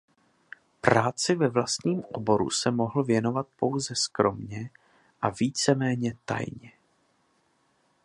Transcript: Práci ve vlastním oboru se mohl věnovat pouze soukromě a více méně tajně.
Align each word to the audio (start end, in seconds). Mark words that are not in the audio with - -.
Práci 0.81 1.35
ve 1.35 1.47
vlastním 1.49 2.03
oboru 2.11 2.49
se 2.49 2.71
mohl 2.71 3.03
věnovat 3.03 3.47
pouze 3.55 3.95
soukromě 3.95 4.69
a 5.21 5.29
více 5.29 5.75
méně 5.75 6.13
tajně. 6.25 6.71